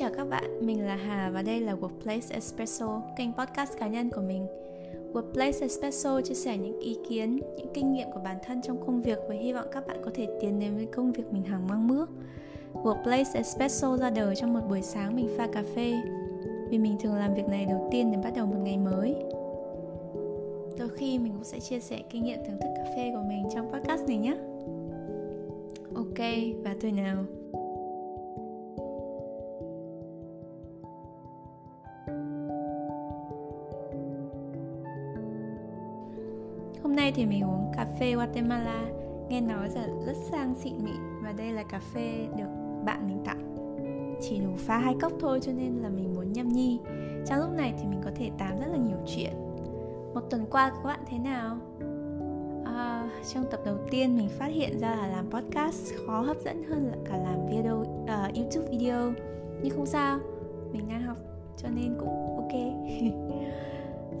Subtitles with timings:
[0.00, 4.10] chào các bạn, mình là Hà và đây là Workplace Espresso, kênh podcast cá nhân
[4.10, 4.46] của mình.
[5.12, 9.02] Workplace Espresso chia sẻ những ý kiến, những kinh nghiệm của bản thân trong công
[9.02, 11.66] việc và hy vọng các bạn có thể tiến đến với công việc mình hằng
[11.68, 12.10] mong ước.
[12.74, 15.94] Workplace Espresso ra đời trong một buổi sáng mình pha cà phê
[16.70, 19.16] vì mình thường làm việc này đầu tiên để bắt đầu một ngày mới.
[20.78, 23.48] Đôi khi mình cũng sẽ chia sẻ kinh nghiệm thưởng thức cà phê của mình
[23.54, 24.36] trong podcast này nhé.
[25.94, 26.18] Ok,
[26.64, 27.24] và tôi nào.
[37.10, 38.84] Nay thì mình uống cà phê Guatemala.
[39.28, 42.48] Nghe nói là rất sang xịn mịn Và đây là cà phê được
[42.84, 43.54] bạn mình tặng.
[44.20, 46.80] Chỉ đủ pha hai cốc thôi cho nên là mình muốn nhâm nhi.
[47.26, 49.32] Trong lúc này thì mình có thể tám rất là nhiều chuyện.
[50.14, 51.58] Một tuần qua các bạn thế nào?
[52.64, 56.64] À, trong tập đầu tiên mình phát hiện ra là làm podcast khó hấp dẫn
[56.64, 59.12] hơn là cả làm video uh, YouTube video.
[59.62, 60.18] Nhưng không sao,
[60.72, 61.16] mình đang học
[61.56, 62.52] cho nên cũng ok.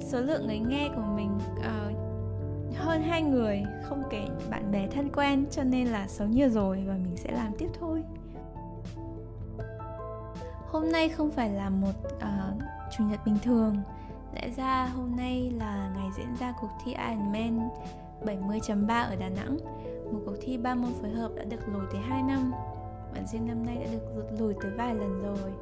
[0.00, 2.09] Số lượng người nghe của mình uh,
[2.76, 6.84] hơn hai người không kể bạn bè thân quen cho nên là xấu nhiều rồi
[6.86, 8.02] và mình sẽ làm tiếp thôi.
[10.66, 12.62] Hôm nay không phải là một uh,
[12.96, 13.76] chủ nhật bình thường.
[14.34, 17.68] Lẽ ra hôm nay là ngày diễn ra cuộc thi Ironman
[18.24, 19.58] 70.3 ở Đà Nẵng.
[20.12, 22.52] Một cuộc thi ba môn phối hợp đã được lùi tới 2 năm.
[23.14, 25.52] Và riêng năm nay đã được lùi tới vài lần rồi.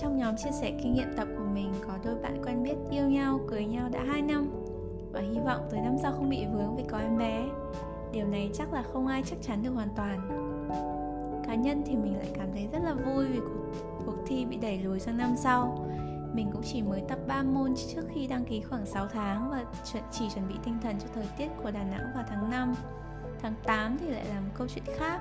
[0.00, 3.08] Trong nhóm chia sẻ kinh nghiệm tập của mình có đôi bạn quen biết yêu
[3.08, 4.50] nhau cưới nhau đã 2 năm
[5.18, 7.44] và hy vọng tới năm sau không bị vướng vì có em bé.
[8.12, 10.28] Điều này chắc là không ai chắc chắn được hoàn toàn.
[11.46, 13.72] Cá nhân thì mình lại cảm thấy rất là vui vì cuộc,
[14.06, 15.86] cuộc thi bị đẩy lùi sang năm sau.
[16.34, 19.64] Mình cũng chỉ mới tập 3 môn trước khi đăng ký khoảng 6 tháng và
[20.12, 22.74] chỉ chuẩn bị tinh thần cho thời tiết của Đà Nẵng vào tháng 5
[23.42, 25.20] Tháng 8 thì lại là một câu chuyện khác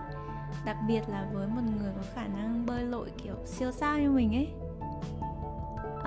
[0.66, 4.12] Đặc biệt là với một người có khả năng bơi lội kiểu siêu sao như
[4.12, 4.47] mình ấy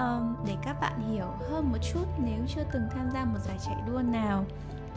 [0.01, 3.59] um, để các bạn hiểu hơn một chút nếu chưa từng tham gia một giải
[3.67, 4.45] chạy đua nào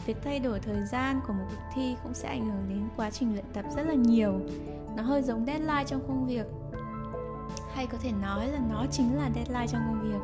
[0.06, 3.10] việc thay đổi thời gian của một cuộc thi cũng sẽ ảnh hưởng đến quá
[3.10, 4.40] trình luyện tập rất là nhiều.
[4.96, 6.46] Nó hơi giống deadline trong công việc.
[7.74, 10.20] Hay có thể nói là nó chính là deadline trong công việc.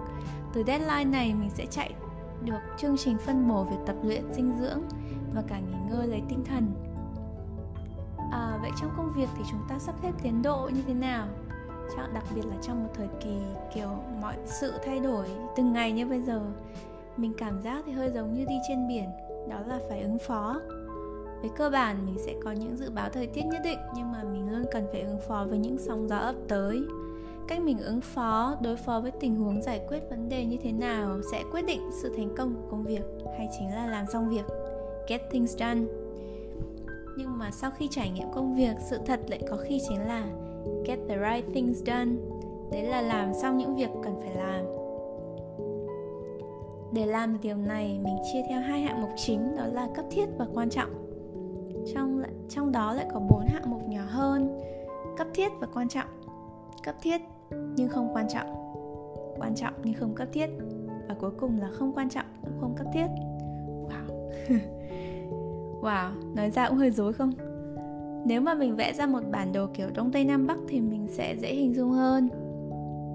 [0.53, 1.95] Từ deadline này mình sẽ chạy
[2.45, 4.83] được chương trình phân bổ việc tập luyện dinh dưỡng
[5.35, 6.73] và cả nghỉ ngơi lấy tinh thần.
[8.33, 11.27] À, vậy trong công việc thì chúng ta sắp xếp tiến độ như thế nào?
[12.15, 13.37] Đặc biệt là trong một thời kỳ
[13.75, 13.89] kiểu
[14.21, 16.41] mọi sự thay đổi từng ngày như bây giờ,
[17.17, 19.05] mình cảm giác thì hơi giống như đi trên biển,
[19.49, 20.61] đó là phải ứng phó.
[21.43, 24.23] Về cơ bản, mình sẽ có những dự báo thời tiết nhất định, nhưng mà
[24.23, 26.81] mình luôn cần phải ứng phó với những sóng gió ập tới.
[27.49, 30.73] Cách mình ứng phó, đối phó với tình huống giải quyết vấn đề như thế
[30.73, 33.03] nào sẽ quyết định sự thành công của công việc
[33.39, 34.45] hay chính là làm xong việc,
[35.09, 35.81] get things done.
[37.17, 40.25] Nhưng mà sau khi trải nghiệm công việc, sự thật lại có khi chính là
[40.85, 42.11] get the right things done.
[42.73, 44.65] Đấy là làm xong những việc cần phải làm.
[46.93, 50.05] Để làm được điều này, mình chia theo hai hạng mục chính, đó là cấp
[50.11, 50.91] thiết và quan trọng.
[51.95, 54.61] Trong trong đó lại có bốn hạng mục nhỏ hơn,
[55.17, 56.09] cấp thiết và quan trọng.
[56.85, 57.21] Cấp thiết
[57.51, 58.71] nhưng không quan trọng
[59.41, 60.47] quan trọng nhưng không cấp thiết,
[61.09, 63.07] và cuối cùng là không quan trọng cũng không cấp thiết.
[63.89, 64.31] Wow.
[65.81, 67.33] Wow, nói ra cũng hơi dối không?
[68.25, 71.07] Nếu mà mình vẽ ra một bản đồ kiểu đông tây nam bắc thì mình
[71.09, 72.29] sẽ dễ hình dung hơn.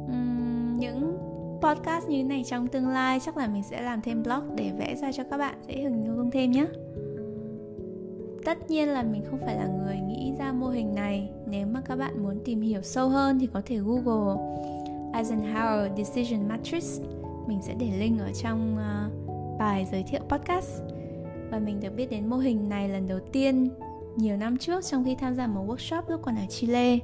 [0.05, 1.17] Uhm, những
[1.61, 4.71] podcast như thế này trong tương lai chắc là mình sẽ làm thêm blog để
[4.77, 6.65] vẽ ra cho các bạn dễ hình dung thêm nhé.
[8.45, 11.29] Tất nhiên là mình không phải là người nghĩ ra mô hình này.
[11.47, 14.43] Nếu mà các bạn muốn tìm hiểu sâu hơn thì có thể google
[15.13, 17.01] Eisenhower Decision Matrix.
[17.47, 20.81] Mình sẽ để link ở trong uh, bài giới thiệu podcast.
[21.51, 23.69] Và mình được biết đến mô hình này lần đầu tiên
[24.15, 26.99] nhiều năm trước trong khi tham gia một workshop lúc còn ở Chile.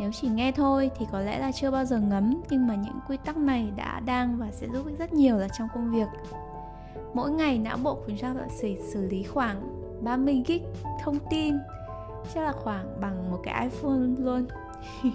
[0.00, 2.98] Nếu chỉ nghe thôi thì có lẽ là chưa bao giờ ngấm, nhưng mà những
[3.08, 6.08] quy tắc này đã đang và sẽ giúp ích rất nhiều là trong công việc.
[7.14, 10.62] Mỗi ngày não bộ của chúng ta sẽ xử lý khoảng 30 gig
[11.04, 11.54] thông tin,
[12.34, 14.46] chắc là khoảng bằng một cái iPhone luôn.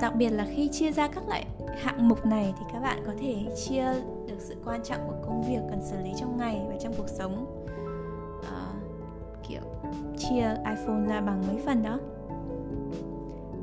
[0.00, 1.46] Đặc biệt là khi chia ra các loại
[1.82, 3.84] hạng mục này thì các bạn có thể chia
[4.28, 7.08] được sự quan trọng của công việc cần xử lý trong ngày và trong cuộc
[7.08, 7.66] sống
[10.18, 11.98] chia iPhone ra bằng mấy phần đó.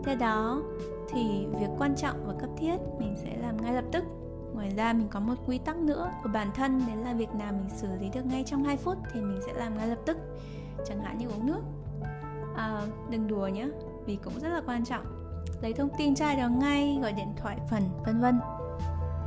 [0.04, 0.62] Theo đó
[1.10, 4.04] thì việc quan trọng và cấp thiết mình sẽ làm ngay lập tức.
[4.54, 7.54] Ngoài ra mình có một quy tắc nữa của bản thân Đấy là việc nào
[7.54, 10.18] mình xử lý được ngay trong 2 phút thì mình sẽ làm ngay lập tức.
[10.86, 11.62] Chẳng hạn như uống nước.
[12.56, 13.68] À, Đừng đùa nhé
[14.06, 15.06] Vì cũng rất là quan trọng.
[15.62, 18.39] Lấy thông tin trai đó ngay, gọi điện thoại phần, vân vân.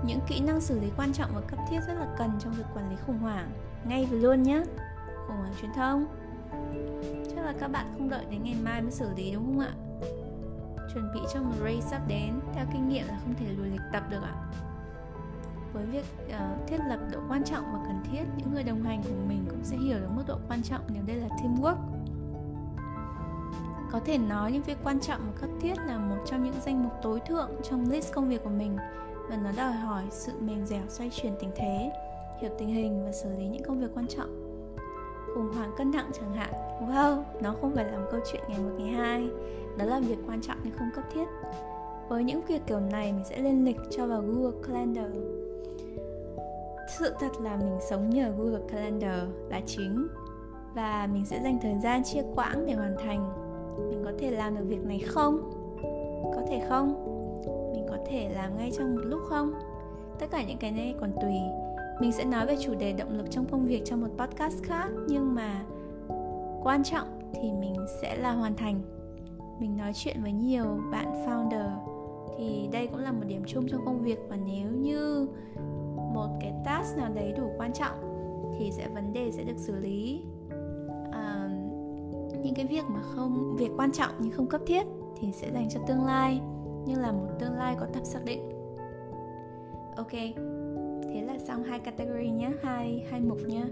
[0.05, 2.65] Những kỹ năng xử lý quan trọng và cấp thiết rất là cần trong việc
[2.75, 3.51] quản lý khủng hoảng.
[3.85, 4.63] Ngay và luôn nhé.
[5.27, 6.07] Khủng hoảng truyền thông
[7.49, 9.73] là các bạn không đợi đến ngày mai mới xử lý đúng không ạ?
[10.95, 12.41] Chuẩn bị cho một race sắp đến.
[12.55, 14.35] Theo kinh nghiệm là không thể lùi lịch tập được ạ.
[15.73, 19.03] Với việc uh, thiết lập độ quan trọng và cần thiết những người đồng hành
[19.03, 21.77] của mình cũng sẽ hiểu được mức độ quan trọng nếu đây là teamwork.
[23.91, 26.83] Có thể nói những việc quan trọng và cấp thiết là một trong những danh
[26.83, 28.77] mục tối thượng trong list công việc của mình
[29.29, 31.93] và nó đòi hỏi sự mềm dẻo xoay chuyển tình thế
[32.41, 34.48] hiểu tình hình và xử lý những công việc quan trọng
[35.39, 36.51] khủng hoảng, cân nặng chẳng hạn.
[36.89, 39.29] Wow, nó không phải là một câu chuyện ngày một, ngày hai.
[39.77, 41.25] Đó là việc quan trọng nhưng không cấp thiết.
[42.09, 45.11] Với những việc kiểu này, mình sẽ lên lịch cho vào Google Calendar.
[46.99, 50.09] Sự thật là mình sống nhờ Google Calendar là chính.
[50.75, 53.33] Và mình sẽ dành thời gian chia quãng để hoàn thành.
[53.91, 55.51] Mình có thể làm được việc này không?
[56.35, 57.05] Có thể không?
[57.73, 59.53] Mình có thể làm ngay trong một lúc không?
[60.19, 61.35] Tất cả những cái này còn tùy
[62.01, 64.89] mình sẽ nói về chủ đề động lực trong công việc trong một podcast khác
[65.09, 65.65] nhưng mà
[66.63, 68.81] quan trọng thì mình sẽ là hoàn thành.
[69.61, 71.71] Mình nói chuyện với nhiều bạn founder
[72.39, 75.29] thì đây cũng là một điểm chung trong công việc và nếu như
[76.15, 77.95] một cái task nào đấy đủ quan trọng
[78.59, 80.23] thì sẽ vấn đề sẽ được xử lý.
[81.13, 81.51] À,
[82.43, 84.87] những cái việc mà không việc quan trọng nhưng không cấp thiết
[85.21, 86.41] thì sẽ dành cho tương lai
[86.87, 88.51] như là một tương lai có tập xác định.
[89.97, 90.13] Ok
[91.19, 93.65] thế là xong hai category nhé hai hai mục nhé.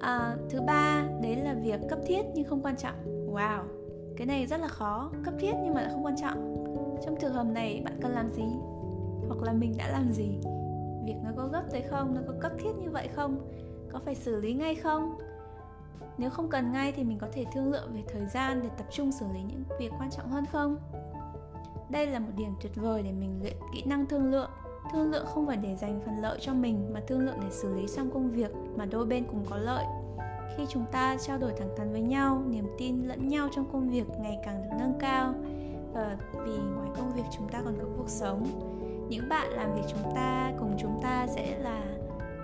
[0.00, 3.28] À, thứ ba đấy là việc cấp thiết nhưng không quan trọng.
[3.32, 3.78] Wow
[4.18, 6.64] cái này rất là khó cấp thiết nhưng mà lại không quan trọng.
[7.04, 8.44] Trong trường hợp này bạn cần làm gì?
[9.28, 10.38] Hoặc là mình đã làm gì?
[11.04, 13.38] Việc nó có gấp tới không nó có cấp thiết như vậy không?
[13.92, 15.18] Có phải xử lý ngay không?
[16.18, 18.86] Nếu không cần ngay thì mình có thể thương lượng về thời gian để tập
[18.90, 20.76] trung xử lý những việc quan trọng hơn không?
[21.90, 24.50] Đây là một điểm tuyệt vời để mình luyện kỹ năng thương lượng
[24.92, 27.74] thương lượng không phải để dành phần lợi cho mình mà thương lượng để xử
[27.74, 29.84] lý xong công việc mà đôi bên cùng có lợi.
[30.56, 33.90] Khi chúng ta trao đổi thẳng thắn với nhau niềm tin lẫn nhau trong công
[33.90, 35.34] việc ngày càng được nâng cao.
[35.92, 38.46] Và vì ngoài công việc chúng ta còn có cuộc sống
[39.08, 41.82] những bạn làm việc chúng ta cùng chúng ta sẽ là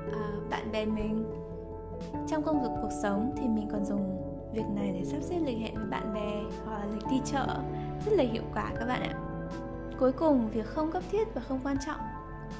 [0.08, 1.24] uh, bạn bè mình.
[2.28, 4.20] Trong công việc cuộc sống thì mình còn dùng
[4.52, 7.46] việc này để sắp xếp lịch hẹn với bạn bè hoặc là lịch đi chợ.
[8.06, 9.14] Rất là hiệu quả các bạn ạ.
[9.98, 12.00] Cuối cùng việc không cấp thiết và không quan trọng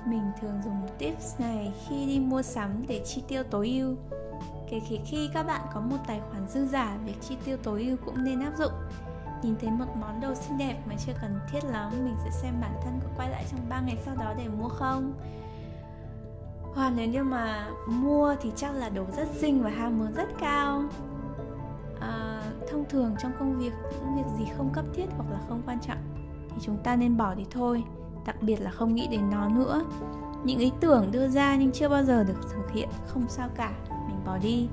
[0.06, 3.96] mình thường dùng tips này khi đi mua sắm để chi tiêu tối ưu.
[4.70, 7.82] Kể cả khi các bạn có một tài khoản dư giả việc chi tiêu tối
[7.82, 8.72] ưu cũng nên áp dụng.
[9.42, 12.54] Nhìn thấy một món đồ xinh đẹp mà chưa cần thiết lắm mình sẽ xem
[12.60, 15.12] bản thân có quay lại trong 3 ngày sau đó để mua không?
[16.74, 20.28] Hoặc nếu như mà mua thì chắc là đồ rất xinh và ham muốn rất
[20.38, 20.82] cao.
[22.00, 25.62] À, thông thường trong công việc những việc gì không cấp thiết hoặc là không
[25.66, 25.98] quan trọng
[26.48, 27.84] thì chúng ta nên bỏ đi thôi
[28.26, 29.82] đặc biệt là không nghĩ đến nó nữa.
[30.44, 33.72] Những ý tưởng đưa ra nhưng chưa bao giờ được thực hiện không sao cả
[33.88, 34.68] mình bỏ đi.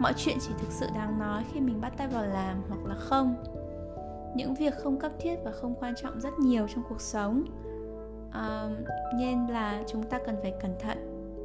[0.00, 2.94] Mọi chuyện chỉ thực sự đáng nói khi mình bắt tay vào làm hoặc là
[2.94, 3.36] không.
[4.36, 7.44] Những việc không cấp thiết và không quan trọng rất nhiều trong cuộc sống.
[8.32, 8.68] À,
[9.18, 10.98] nên là chúng ta cần phải cẩn thận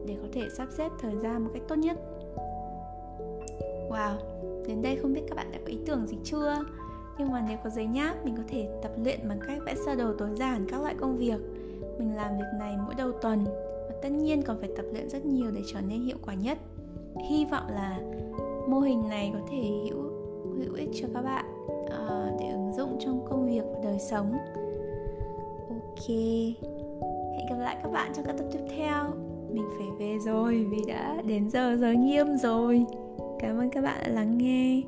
[0.07, 1.98] để có thể sắp xếp thời gian một cách tốt nhất.
[3.90, 6.63] Wow đến đây không biết các bạn đã có ý tưởng gì chưa?
[7.19, 9.95] Nhưng mà nếu có giấy nháp mình có thể tập luyện bằng cách vẽ sơ
[9.95, 11.39] đồ tối giản các loại công việc.
[12.00, 13.45] Mình làm việc này mỗi đầu tuần
[13.88, 16.57] và tất nhiên còn phải tập luyện rất nhiều để trở nên hiệu quả nhất.
[17.30, 18.00] Hy vọng là
[18.68, 20.04] mô hình này có thể hữu
[20.60, 21.45] hữu ích cho các bạn
[21.90, 24.31] à, để ứng dụng trong công việc và đời sống.
[25.69, 26.09] Ok
[27.38, 29.04] hẹn gặp lại các bạn trong các tập tiếp theo.
[29.52, 32.85] Mình phải về rồi vì đã đến giờ giới nghiêm rồi.
[33.40, 34.81] Cảm ơn các bạn đã lắng nghe.